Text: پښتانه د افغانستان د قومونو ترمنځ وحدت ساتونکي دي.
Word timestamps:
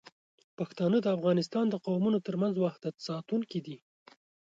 پښتانه 0.57 0.97
د 1.01 1.07
افغانستان 1.17 1.65
د 1.69 1.75
قومونو 1.85 2.17
ترمنځ 2.27 2.53
وحدت 2.59 2.95
ساتونکي 3.07 3.59
دي. 3.65 3.77